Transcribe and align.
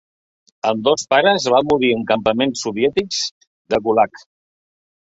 Ambdós 0.69 1.03
pares 1.11 1.45
van 1.57 1.69
morir 1.75 1.93
en 1.99 2.01
campaments 2.13 2.65
soviètics 2.67 3.23
de 3.75 3.83
Gulag 3.87 4.29